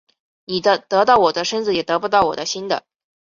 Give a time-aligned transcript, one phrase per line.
[0.45, 2.87] 你得到我的身子也得不到我的心的